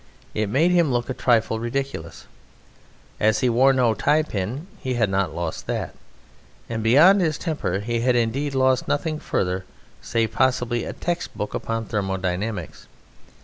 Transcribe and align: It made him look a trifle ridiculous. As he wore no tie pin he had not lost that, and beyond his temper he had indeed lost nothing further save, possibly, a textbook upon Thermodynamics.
It 0.33 0.49
made 0.49 0.71
him 0.71 0.91
look 0.91 1.11
a 1.11 1.13
trifle 1.13 1.59
ridiculous. 1.59 2.25
As 3.19 3.41
he 3.41 3.49
wore 3.49 3.71
no 3.71 3.93
tie 3.93 4.23
pin 4.23 4.65
he 4.79 4.95
had 4.95 5.11
not 5.11 5.35
lost 5.35 5.67
that, 5.67 5.93
and 6.67 6.81
beyond 6.81 7.21
his 7.21 7.37
temper 7.37 7.81
he 7.81 7.99
had 7.99 8.15
indeed 8.15 8.55
lost 8.55 8.87
nothing 8.87 9.19
further 9.19 9.63
save, 10.01 10.31
possibly, 10.31 10.85
a 10.85 10.93
textbook 10.93 11.53
upon 11.53 11.85
Thermodynamics. 11.85 12.87